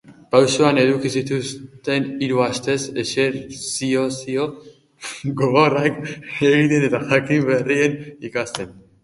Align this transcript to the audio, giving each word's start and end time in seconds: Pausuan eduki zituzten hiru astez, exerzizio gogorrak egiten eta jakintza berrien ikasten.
Pausuan 0.35 0.77
eduki 0.83 1.09
zituzten 1.17 2.07
hiru 2.27 2.41
astez, 2.45 2.77
exerzizio 3.03 4.47
gogorrak 5.43 6.01
egiten 6.51 6.89
eta 6.91 7.05
jakintza 7.15 7.47
berrien 7.55 8.01
ikasten. 8.33 8.77